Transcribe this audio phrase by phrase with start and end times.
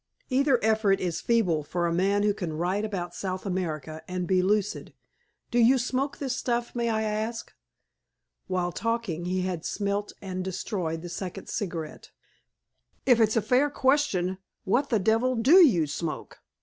[0.31, 4.41] "Either effort is feeble for a man who can write about South America, and be
[4.41, 4.95] lucid.
[5.51, 7.53] Do you smoke this stuff, may I ask?"
[8.47, 12.09] While talking, he had smelt and destroyed the second cigarette.
[13.05, 16.41] "If it's a fair question, what the devil do you smoke?"